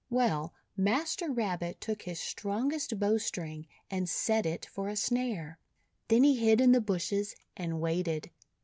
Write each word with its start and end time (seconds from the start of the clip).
Well, 0.09 0.51
Master 0.75 1.31
Rabbit 1.31 1.79
took 1.79 2.01
his 2.01 2.19
strongest 2.19 2.99
bow 2.99 3.19
string, 3.19 3.67
and 3.91 4.09
set 4.09 4.47
it 4.47 4.65
for 4.65 4.89
a 4.89 4.95
snare. 4.95 5.59
Then 6.07 6.23
he 6.23 6.37
hid 6.37 6.59
in 6.59 6.71
the 6.71 6.81
bushes 6.81 7.35
and 7.55 7.79
waited. 7.79 8.31